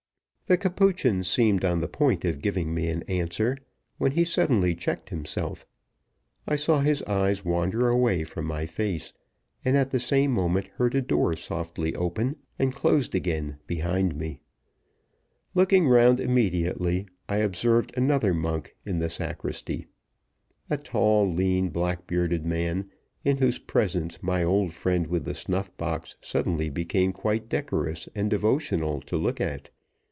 [0.47, 3.57] The Capuchin seemed on the point of giving me an answer,
[3.97, 5.65] when he suddenly checked himself.
[6.45, 9.13] I saw his eyes wander away from my face,
[9.63, 14.41] and at the same moment heard a door softly opened and closed again behind me.
[15.55, 19.87] Looking round immediately, I observed another monk in the sacristy
[20.69, 22.89] a tall, lean, black bearded man,
[23.23, 28.29] in whose presence my old friend with the snuff box suddenly became quite decorous and
[28.29, 29.69] devotional to look at.